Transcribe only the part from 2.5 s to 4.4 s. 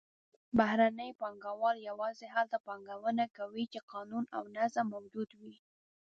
پانګونه کوي چې قانون